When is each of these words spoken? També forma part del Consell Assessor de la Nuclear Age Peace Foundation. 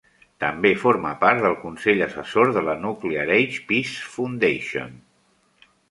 També 0.43 0.69
forma 0.83 1.11
part 1.23 1.43
del 1.43 1.57
Consell 1.67 2.01
Assessor 2.07 2.51
de 2.57 2.65
la 2.71 2.77
Nuclear 2.87 3.29
Age 3.37 3.63
Peace 3.69 4.11
Foundation. 4.17 5.01